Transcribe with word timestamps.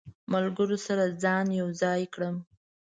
ملګرو 0.33 0.77
سره 0.87 1.03
ځان 1.23 1.45
یو 1.59 1.67
ځای 1.81 2.01
کړم. 2.13 2.35